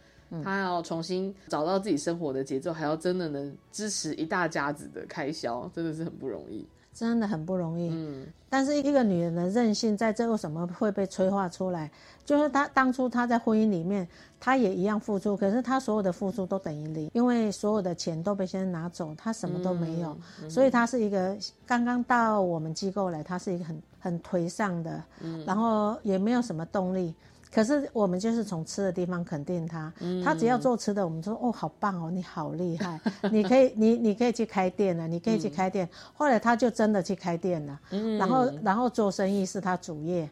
[0.45, 6.67] 他要重新找到自己生活的节奏，还要真的能支持一大家子的开销，真的是很不容易。
[6.95, 11.91] 真的很不容易，嗯，但是一个女人的韧性在这为什么会被催化出来？
[12.25, 14.07] 就是她当初她在婚姻里面，
[14.39, 20.17] 她也一样付出，可是她所有的付出都等于零，因为所有的钱都被先生拿走，她什么都没有，
[20.51, 27.15] 所以她是一个刚刚到我们机构来，她是一个很很颓丧的，嗯，然后也没有什么动力。
[27.53, 29.93] 可是我们就是从吃的地方肯定他，
[30.25, 32.99] 他只要做吃的，我们说哦好棒哦，你好厉害，
[33.31, 35.89] 你可以你你可以去开店了，你可以去开店。
[36.15, 37.81] 后来他就真的去开店了，
[38.19, 40.29] 然后然后做生意是他主业，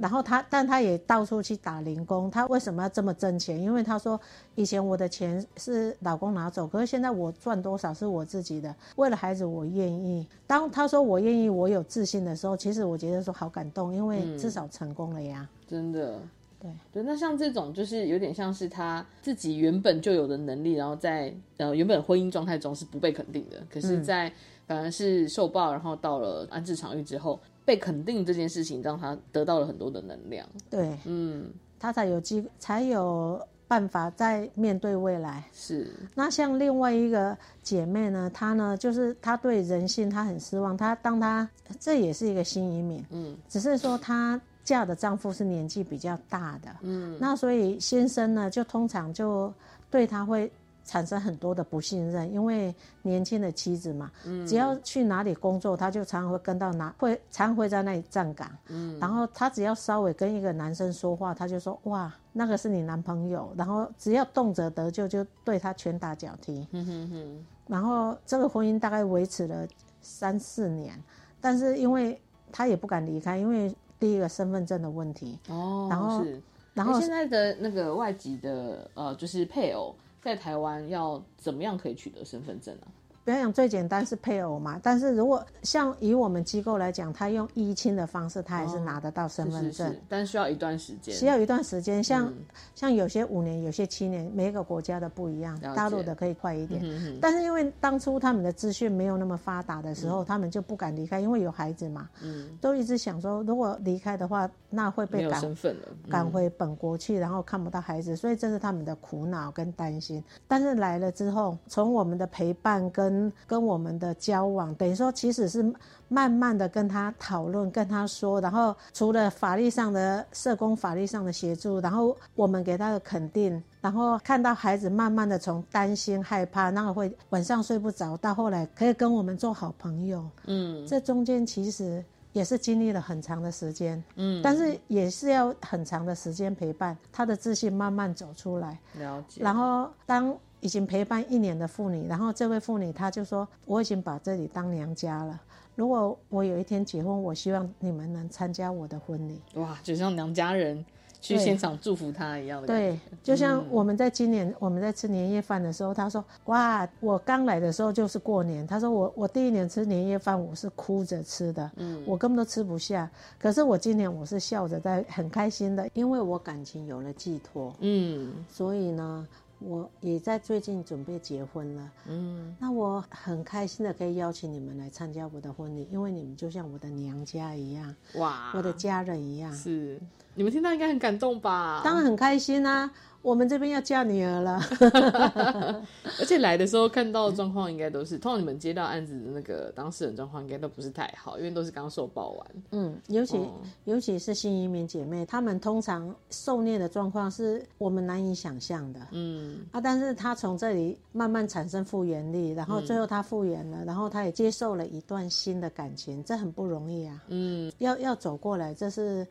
[0.00, 2.30] 然后他但他也到处去打零工。
[2.30, 3.60] 他为什么要这么挣钱？
[3.60, 4.20] 因为他说
[4.54, 8.72] 以前我的钱是老公拿走，可是现在我赚多少是我自己的。
[8.94, 10.26] 为了孩子我愿意。
[10.46, 15.48] 当他说我愿意，我有自信的时候，其实我觉得说好感动，因为至少成功了呀。
[15.66, 16.14] 真的。
[16.60, 24.30] 对对，那像这种就是有点像是他自己原本就有的能力，然后在呃原本婚姻状态中是不被肯定的，可是，在
[24.66, 30.46] 反而是受报，然后到了安置场域之后，被肯定这件事情，让他得到了很多的能量。
[30.68, 35.42] 对，嗯，他才有机才有办法再面对未来。
[35.52, 35.88] 是。
[36.14, 40.76] 那像另外一个姐妹呢，她呢就是她对人性她很失望。
[40.76, 41.48] 她当她
[41.78, 49.52] 这也是一个新移民，嗯，只是说她嫁的丈夫是年纪比较大的，嗯，那所以先生呢就通常就
[49.90, 50.50] 对她会。
[50.82, 54.10] 产生很多的不信任，因为年轻的妻子嘛，
[54.48, 58.50] 只要去哪里工作，他就常常会跟到哪，会常会在那里站岗。
[58.66, 63.52] 嗯，然后他只要稍微跟一个男生说话，他就说哇，那个是你男朋友。
[63.56, 66.66] 然后只要动辄得咎，就对他拳打脚踢。
[66.72, 67.46] 嗯哼哼。
[67.68, 69.68] 然后这个婚姻大概维持了
[70.00, 71.00] 三四年，
[71.40, 75.38] 但是因为他也不敢离开，因为第一个身份证的问题。
[75.48, 76.42] 哦，然后是，
[76.74, 79.94] 然后现在的那个外籍的呃，就是配偶。
[80.22, 82.86] 在台湾要怎么样可以取得身份证呢？
[83.30, 92.02] 表演最简单是配偶嘛，但是如果像以我们机构来讲，他用依亲的方式，他还是拿得到身份证，但需要一段时间，需要一段时间。
[92.02, 92.32] 像
[92.74, 96.82] 像有些五年，有些七年，每一个国家的不一样，大陆的可以快一点。
[97.20, 110.20] 但是因为当初他们的资讯没有那么发达的时候，他们就不敢离开，因为有孩子嘛，嗯，都一直想说，如果离开的话，那会被赶身份了，赶回本国去，然后看不到孩子，所以这是他们的苦恼跟担心。
[110.48, 115.74] 但是来了之后，从我们的陪伴跟跟我们的交往，等于说其实是
[116.06, 140.36] 慢慢的跟他讨论，跟他说，然后除了法律上的社工法律上的协助，然后我们给他的肯定，然后看到孩子慢慢的从担心害怕，那个会晚上睡不着，到后来可以跟我们做好朋友，嗯，这中间其实也是经历了很长的时间，嗯，但是也是要很长的时间陪伴他的自信慢慢走出来，了解，然后当。
[140.60, 145.40] 已经陪伴一年的妇女，然后这位妇女她就说：“我已经把这里当娘家了。
[145.74, 150.84] 如果我有一天结婚，我希望你们能参加我的婚礼。”哇，就像娘家人
[151.20, 152.66] 去现场祝福她一样的。
[152.66, 163.10] 对，就像我们在今年我们在吃年夜饭的时候，她说：“哇，我刚来的时候就是过年。”她说：“我我第一年吃年夜饭，我是哭着吃的，嗯，我根本都吃不下。
[163.38, 169.26] 可是我今年我是笑着在很开心的，因为我感情有了寄托，嗯，所以呢。”
[169.60, 180.00] 我也在最近准备结婚了，嗯，那我很开心的可以邀请你们来参加我的婚礼，因为你们就像我的娘家一样，哇，我的家人一样，是，
[180.34, 181.82] 你们听到应该很感动吧？
[181.84, 182.90] 当然很开心啊。
[183.22, 184.58] 我们这边要嫁女儿了，
[186.18, 192.46] 而且来的时候看到的状况应该都是，通常你们接到案子的那个当事人状况应该都不是太好，因为都是刚受报完。
[192.70, 193.38] 嗯，尤其
[193.84, 199.00] 尤其是新移民姐妹，她们通常受虐的状况是我们难以想象的。
[199.12, 207.22] 嗯啊，但是她从这里慢慢产生复原力，然后最后她复原了，然后她也接受了一段新的感情，这很不容易啊。
[207.28, 209.26] 嗯，要要走过来，这是。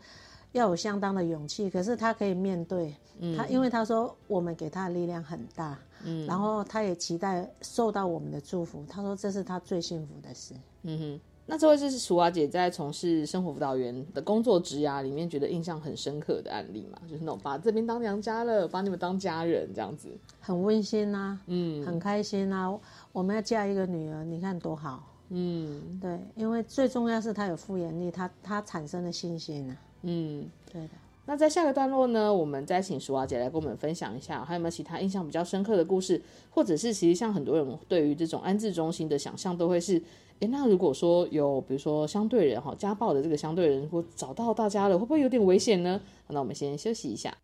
[0.51, 2.95] 要有相当的勇气，可是他可以面对
[3.37, 8.83] 他，因为他说我们给他的力量很大，嗯，然后他也期待受到我们的祝福。
[8.89, 10.55] 他说这是他最幸福的事。
[10.83, 16.97] 嗯哼，那这位是楚华姐在从事生活辅导员的工作职涯里面觉得印象很深刻的案例嘛？
[17.07, 22.75] 就是那种把这边当娘家了，把你们当家人这样子，很温馨啊，嗯，很开心啊。
[23.11, 29.77] 我们要嫁一个女儿，你看多好，嗯，对，因为最重要是她有复原力，她她产生了信心啊。
[30.03, 30.89] 嗯，对的。
[31.25, 36.19] 那在下个段落呢，我们再请淑华姐来跟我们分享一下，还有没有其他印象比较深刻的故事，
[36.49, 40.01] 或者是其实像很多人对于这种安置中心的想象，都会是，
[40.39, 46.01] 诶，那如果说有比如说相对人哈，家暴的这个相对人，如果找到大家了，会不会有点危险呢？
[46.29, 47.37] 那我们先休息一下。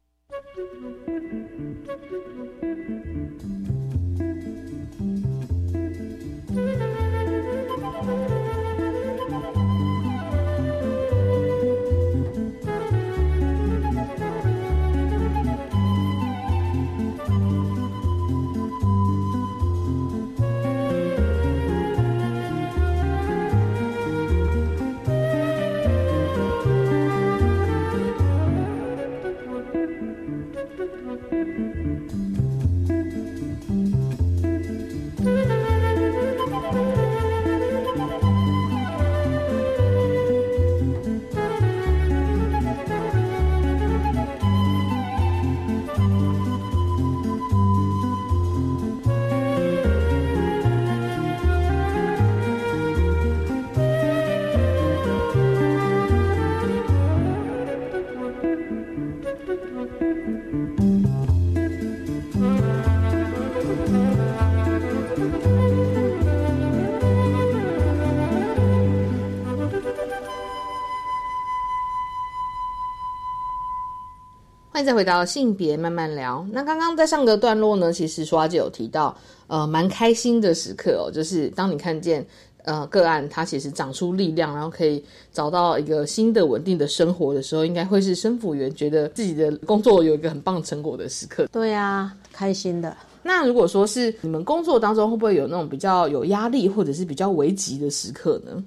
[74.86, 76.46] 再回到性别慢慢聊。
[76.52, 79.18] 那刚刚在上个段落呢，其实说阿姐有提到，
[79.48, 82.26] 呃，蛮开心的时刻哦，就是当你看见
[82.64, 91.48] 呃个案它其实长出力量，然后可以找到一个新的稳定的生活的时候，应该会是生辅员觉得自己的工作有一个很棒成果的时刻。
[91.52, 92.96] 对啊，开心的。
[93.24, 98.64] 那如果说是你们工作当中，会不会有那种比较有压力或者是比较危急的时刻呢？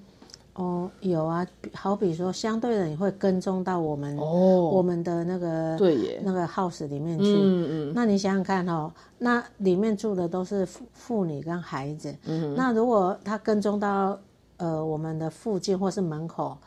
[0.59, 7.25] 哦，有啊，好比说，相对的，你会跟踪到我们哦，我们的那个对耶，那个 house 里面去。
[7.25, 7.93] 嗯嗯。
[7.95, 12.13] 那你想想看哦，那里面住的都是妇妇女跟孩子。
[12.25, 12.57] 嗯。
[12.57, 14.19] 那如果他跟踪到
[14.57, 16.59] 呃我们的附近或是门口，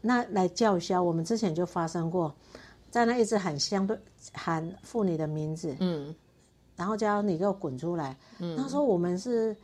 [0.00, 2.32] 那来叫嚣，我们之前就发生过，
[2.88, 3.98] 在那一直喊相对
[4.32, 6.14] 喊妇女的名字，嗯，
[6.76, 8.16] 然后叫你给我滚出来。
[8.38, 8.54] 嗯。
[8.56, 9.56] 那时候我们是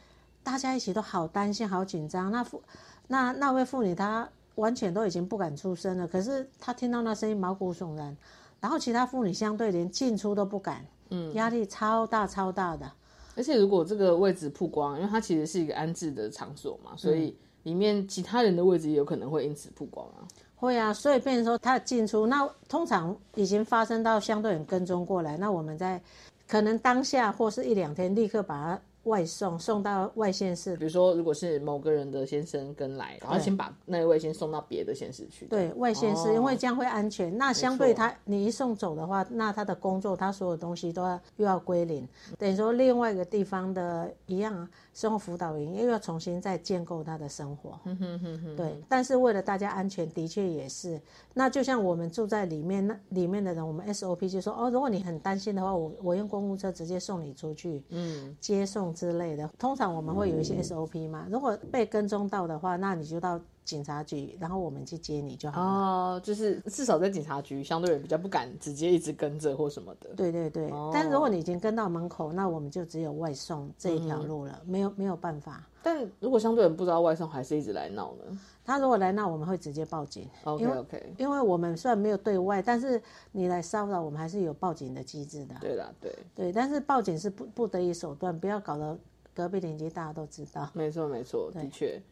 [0.43, 2.32] 大家一起都好担心、好紧张。
[2.32, 2.61] 那妇
[3.09, 8.16] 那那位妇女她完全都已经不敢出声了，可是她听到那声音毛骨悚然，
[8.61, 12.90] 然后其他妇女相对连进出都不敢，嗯，压力超大超大的。
[13.36, 20.24] 而且如果这个位置曝光，因为它其实是一个安置的场所嘛，所以里面其他人的位置也有可能会因此曝光啊。
[20.57, 26.00] 会啊，所以变成说他的进出，那通常已经发生到相对人跟踪过来，那我们在
[26.48, 28.80] 可能当下或是一两天立刻把它。
[29.07, 35.46] 外送送到外县市，比如说，如果是某个人的先生跟来，然后先把那一位先送到别的县市去。
[35.46, 37.36] 对外县市，因为这样会安全。
[37.36, 42.07] 那相对他，你一送走的话，那他的工作，他所有东西都要又要归零，
[42.38, 44.68] 等于说另外一个地方的一样啊。
[44.92, 48.82] 生活辅导员又要重新再建构他的生活，嗯哼哼哼对。
[48.88, 50.98] 但是为了大家安全，的确也是。
[51.34, 59.49] 那就像我们住在里面，那里面的人，我们 SOP 就说哦，如果你很担心的话，我我用公务车直接送你出去，嗯，接送之类的。
[59.59, 61.28] 通常我们会有一些 SOP 嘛。
[61.30, 63.38] 如果被跟踪到的话，那你就到。
[63.66, 65.66] 警察局，然后我们去接你就好了。
[65.66, 70.09] 哦，就是至少在警察局，相对人比较不敢直接一直跟着或什么的。
[70.16, 70.72] 对对对。
[70.92, 75.66] 但如果你已经跟到门口，那我们就只有外送这一条路了，没有没有办法。
[75.82, 78.38] 但如果相对人不知道外送，还是一直来闹呢？
[78.66, 80.28] 他如果来闹，我们会直接报警。
[80.42, 81.14] OK OK。
[81.16, 83.00] 因为我们虽然没有对外，但是
[83.30, 85.54] 你来骚扰，我们还是有报警的机制的。
[85.60, 86.12] 对啦，对。
[86.34, 88.98] 对，但是报警是不不得已手段，不要搞得
[89.32, 90.68] 隔壁邻居大家都知道。
[90.74, 92.02] 没错没错，的确。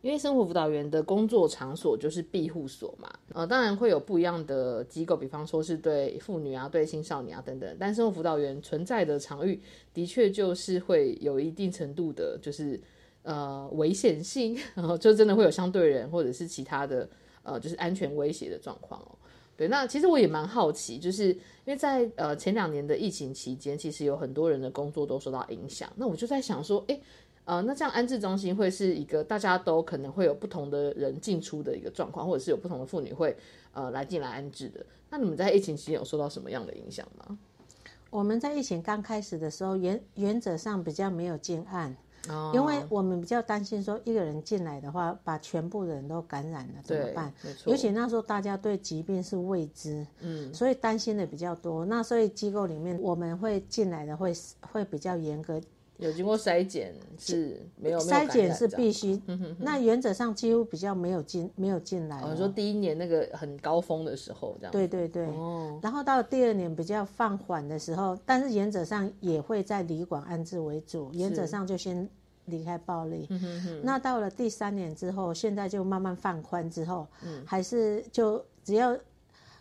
[0.00, 7.76] 因为生活辅导员的工作场所就是庇护所嘛，呃，当然会有不一样的机构，比方说是对妇女啊、对青少年啊等等。
[7.80, 9.60] 但生活辅导员存在的场域，
[9.92, 12.80] 的确就是会有一定程度的，就是
[13.28, 17.06] 呃危险性，然后就真的会有相对人或者是其他的
[17.42, 19.12] 呃，就是安全威胁的状况哦。
[19.56, 25.92] 对，那其实我也蛮好奇，就是因为在呃前两年的疫情期间，其实有很多人的工作都受到影响。
[25.96, 26.98] 那我就在想说，哎。
[27.48, 33.34] 呃，那这样安置中心会是一个大家都可能会有不同的人进出的一个状况，或者是有不同的妇女会
[33.72, 34.84] 呃来进来安置的。
[35.08, 37.38] 那你们在疫情期间有受到什么样的影响吗？
[38.10, 41.96] 我们在疫情刚开始的时候，原原则上比较没有进案，
[42.28, 47.32] 哦，因为我们比较担心说一个人进来的话，把全部人都感染了怎么办？
[47.66, 51.84] 尤其那时候大家对疾病是未知，嗯，所以担心的比较多。
[51.84, 55.60] 那所以机构里面我们会进来的会会比较严格。
[55.98, 59.20] 有经过筛检是没有筛检是必须，
[59.58, 62.22] 那原则上几乎比较没有进没有进来。
[62.24, 64.72] 我说第一年那个很高峰的时候这样。
[64.72, 65.26] 对对对。
[65.26, 65.78] 哦。
[65.82, 72.08] 然后到第二年比较放缓的时候，但是原则上也会在旅馆安置为主，原则上就先
[72.44, 73.28] 离开暴力。
[73.82, 77.06] 那到了第三年之后，现在就慢慢放宽之后，
[77.44, 78.96] 还是就只要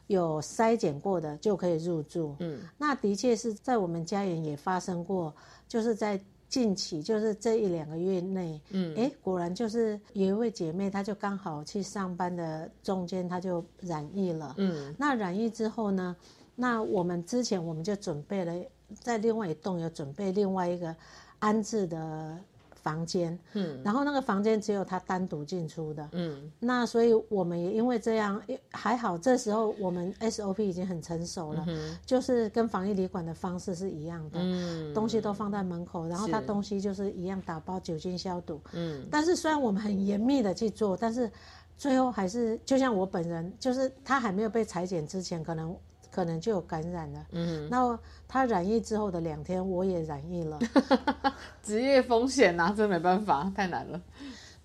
[0.07, 2.35] 有筛检过的就可以入住。
[2.39, 2.59] 嗯。
[2.77, 5.33] 那的确是在我们家园也发生过。
[5.67, 16.15] 就是在近期，就是这一两个月内，嗯，哎，果然就是有一位姐妹，她就刚好去上班的中间，她就染疫了，嗯，那染疫之后呢，
[16.55, 18.53] 那我们之前我们就准备了，
[19.01, 20.95] 在另外一栋有准备另外一个
[21.39, 22.39] 安置的。
[22.87, 41.29] 房间，嗯，然后那个房间只有他单独进出的，嗯，那所以我们也因为这样，还好这时候我们 SOP 已经很成熟了，嗯就是跟防疫旅馆的方式是一样的，嗯，东西都放在门口，然后他东西就是一样打包酒精消毒，嗯，但是虽然我们很严密的去做，但是
[41.77, 45.75] 最后还是就像我本人，就是他还没有被裁剪之前，可能。
[46.17, 47.25] 可能就有感染了。
[47.29, 50.57] 嗯，那他染疫之后的两天，我也染疫了。
[51.61, 54.01] 职业风险呐，这没办法，太难了。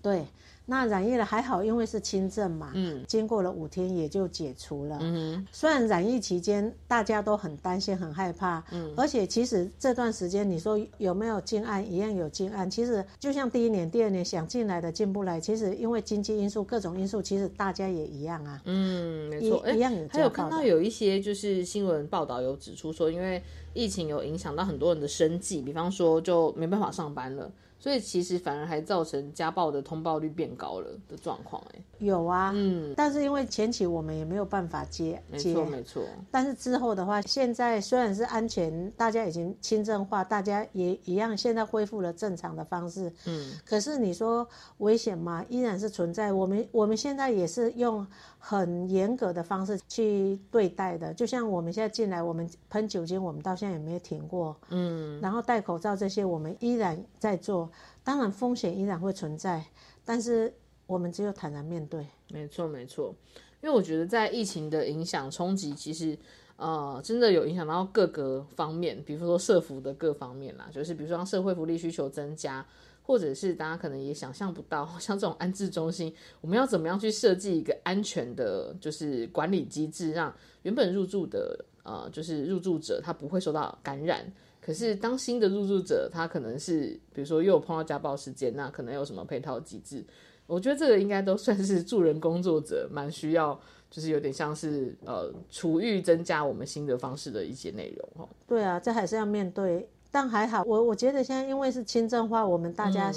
[0.01, 0.25] 对，
[0.65, 4.97] 那染疫了还好，因为是轻症嘛，嗯，经过了五天也就解除了。
[5.01, 12.69] 嗯，虽然染疫期间大家都很担心、很害怕，嗯，而且其实这段时间你说有没有进案，一样有进案。
[12.69, 18.61] 其实就像第一年、第二年想进来的进不来，其实因为经济因素、各种因素，其实大家也一样啊。
[18.63, 20.07] 嗯，没错，一样有。
[20.07, 23.43] 还有看到有一些就是新闻报道有指出说，因为
[23.73, 27.51] 疫情有影响到很多人的生计，比方说就没办法上班了。
[27.83, 36.01] 所以其实反而还造成家暴的通报率变高了的状况，哎，有啊，嗯，但是因为前期我们也没有办法接，没错没错。
[36.31, 43.51] 但是之后的话，现在虽然是安全，大家已经轻症化，大家也一样，现在恢复了正常的方式，嗯。
[43.65, 45.43] 可是你说危险吗？
[45.49, 46.31] 依然是存在。
[46.31, 48.07] 我们我们现在也是用
[48.45, 55.17] 很严格的方式去对待的，就像我们现在进来，我们喷酒精，我们到现在也没有停过，嗯。
[55.21, 57.71] 然后戴口罩这些，我们依然在做。
[58.03, 59.63] 当然风险依然会存在，
[60.03, 60.53] 但是
[60.85, 62.05] 我们只有坦然面对。
[62.31, 63.15] 没错，没错。
[63.61, 66.17] 因为我觉得在疫情的影响冲击，其实
[66.57, 72.65] 呃真的有影响到各个方面，比如说社服的各方面啦，就是比如说让社会福利需求增加，
[73.03, 80.33] 或者是大家可能也想象不到，像这种安置中心，我们要怎么样去设计一个安全的，就是管理机制，让
[80.63, 84.25] 原本入住的呃就是入住者他不会受到感染。
[84.65, 90.01] 可是，当新的入住者，他可能是，比如说又有碰到家暴事件，那可能有什么配套机制？
[90.47, 93.59] 我觉得这个应该都算是助人工作者蛮需要，
[93.91, 98.29] 就是有点像是呃，处遇增加我们新的方式的一些内容哈。
[98.47, 103.11] 对啊，这还是要面对，但还好，我我觉得现在因为是轻症化，我们大家。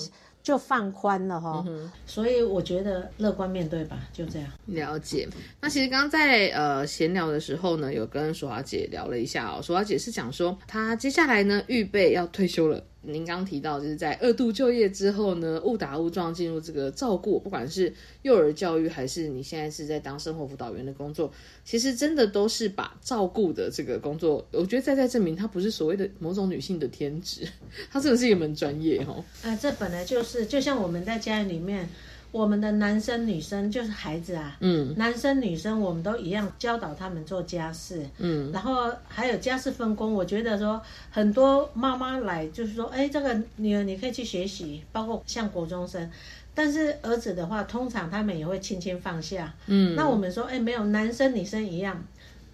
[0.47, 1.65] 就放宽了哈，
[2.07, 4.49] 所以我觉得乐观面对吧，就这样。
[4.67, 5.29] 了解。
[5.61, 12.81] 那其实刚刚在呃闲聊的时候呢，有跟淑华姐聊了一下哦，淑华姐是讲说她接下来呢预备要退休了。
[13.07, 17.93] 您刚提到，就是在二度就业之后呢，误打误撞进入这个照顾，不管是
[18.23, 21.33] 幼儿教育，还是你现在是在当生活辅导员的工作，
[21.65, 27.47] 其实真的都是把照顾的这个工作，我觉得在在证明它不是所谓的某种女性的天职，
[27.91, 29.25] 它真的是一门专业哦。
[29.43, 31.89] 啊，这本来就是，就像我们在家里面。
[32.33, 40.13] 我们的男生女生就是孩子啊，嗯，男生女生我们都一样教导他们做家事，嗯，然后还有家事分工。
[40.13, 46.11] 我觉得说很多妈妈来就是说，哎，这个女儿你可以去学习，包括像国中生，
[46.55, 52.05] 但是儿子的话，通常他们也会轻轻放下，嗯，那我们说，哎，没有男生女生一样，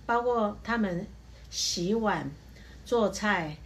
[0.07, 1.05] 包括他们
[1.51, 2.31] 洗碗、
[2.85, 3.57] 做菜，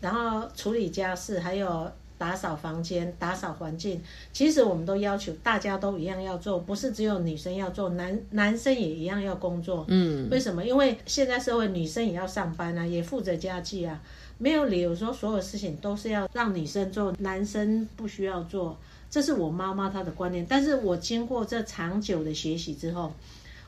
[0.00, 1.92] 然后处理家事，还有。
[2.18, 4.00] 打扫房间、打扫环境，
[4.32, 9.84] 其实我们都要求大家都一样要做，不是只有女生要做，男男生也一样要工作。
[9.88, 10.64] 嗯，为什么？
[10.64, 14.00] 因为现在社会女生也要上班啊，也负责家计啊，
[14.38, 18.78] 没有理由说所有事情都是要让女生做，男生不需要做。
[19.10, 23.12] 这是我妈妈她的观念，但是我经过这长久的学习之后，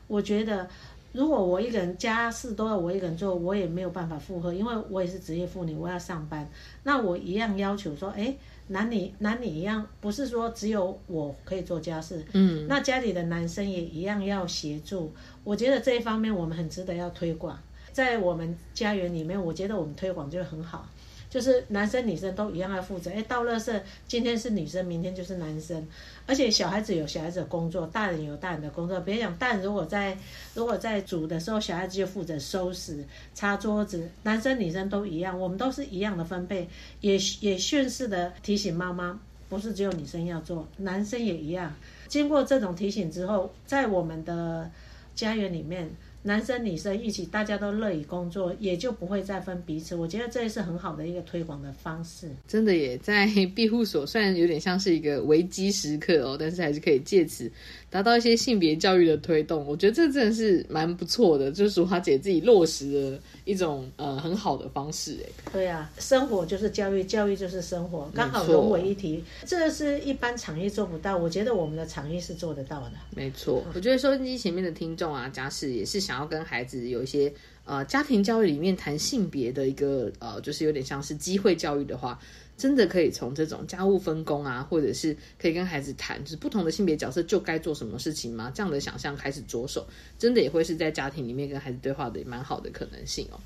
[0.07, 0.67] 我觉得。
[1.11, 6.47] 如果我一个人家事都要我一个人做，我也没有办法负荷，因为我也是职业妇女，我要上班。
[6.83, 8.35] 那我一样要求说，哎，
[8.67, 15.11] 男女男女一样，不是说只有我可以做家事，嗯，那家里的男生也一样要协助。
[15.43, 17.57] 我觉得这一方面我们很值得要推广，
[17.91, 20.87] 在我们家园里面，我觉得我们推广就很好。
[21.29, 25.87] 就是男生女生都一样要负责，哎，倒垃圾今天是女生，明天就是男生，
[26.25, 28.99] 而且小孩子有小孩子的工作，大人有大人的工作。
[29.01, 30.17] 别讲大人如果在
[30.55, 33.05] 如果在煮的时候，小孩子就负责收拾、
[33.35, 36.67] 擦桌子，男生女生都一样，我们都是一样的分配，
[37.01, 39.19] 也也顺势的提醒妈妈，
[39.49, 41.71] 不是只有女生要做，男生也一样。
[42.07, 44.71] 经过这种提醒之后，在我们的
[45.13, 45.91] 家园里面。
[46.29, 49.95] 男生女生一起，大家都乐意工作，也就不会再分彼此。
[49.95, 52.29] 我觉得这也是很好的一个推广的方式。
[52.47, 57.51] 真的也在庇护所，虽然有点像是一个危机时刻哦，但是还是可以借此
[57.89, 59.65] 达到一些性别教育的推动。
[59.67, 65.17] 我觉得这真的是蛮不错的，就是淑华姐自己落实的一种呃很好的方式。
[65.23, 69.23] 哎，对啊，生活就是教育，教育就是生活，刚好融为一体。
[69.45, 72.93] 这是一般产业做不到，我觉得我们的产业是做得到的。
[73.15, 75.99] 没错，我觉得收音机前面的听众啊，家事也是。
[75.99, 77.31] 想要跟孩子有一些
[77.65, 82.17] 呃家庭教育里面谈性别的一个呃，就是有点像是机会教育的话，
[82.59, 88.51] 真的可以从这种家务分工啊，或者是可以跟孩子谈，就是不同的性别角色就该做什么事情吗？
[88.53, 89.87] 这样的想象开始着手，
[90.19, 93.39] 真的也会是在家庭里面跟孩子对话的蛮好的可能性哦。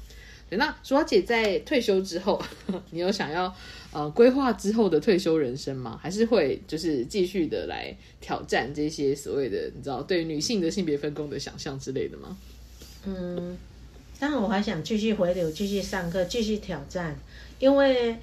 [0.50, 2.42] 对，那淑华姐在退休之后，
[2.90, 3.56] 你有想要
[3.92, 5.98] 呃规划之后的退休人生吗？
[6.02, 12.36] 还是会就是继续的来挑战这些所谓的你知道对女性的性别分工的想象之类的吗？
[13.06, 13.58] 嗯，
[14.20, 17.16] 当然我还想继续回流，继续上课，继续挑战。
[17.60, 18.18] 因为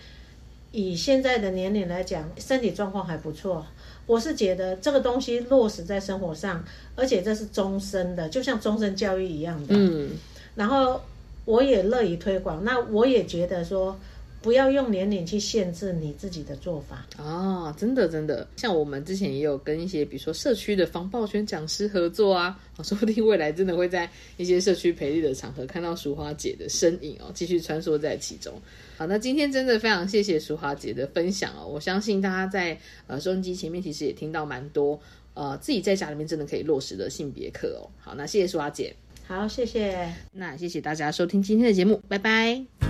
[0.72, 3.66] 以现在的年龄来讲，身体状况还不错。
[4.06, 6.64] 我是觉得这个东西落实在生活上，
[6.96, 9.74] 而且这是终身的，就像终身教育一样的。
[9.76, 10.10] 嗯，
[10.54, 11.00] 然后
[11.44, 13.98] 我也乐于推广，那我也觉得说。
[14.42, 28.52] 不要用年龄去限制你自己的做法哦，真的真的，像我们之前也有跟一些比如说社区的防暴圈讲师合作啊， 说不定未来真的会在一些社区培育的场合看到淑华姐的身影哦，继续穿梭在其中。
[28.96, 34.98] 好，那今天真的非常谢谢淑华姐的分享哦，我相信大家在呃收音机前面其实也听到蛮多
[35.34, 37.84] 呃自己在家里面真的可以落实的性别课哦。
[37.98, 38.94] 好，那谢谢淑华姐，
[39.26, 42.89] 好，谢谢，那谢谢大家收听今天的节目，拜拜。